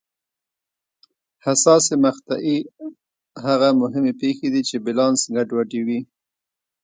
[1.45, 2.57] حساسې مقطعې
[3.45, 5.99] هغه مهمې پېښې دي چې بیلانس ګډوډوي.